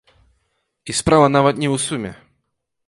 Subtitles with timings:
[0.93, 2.11] І справа нават не ў суме!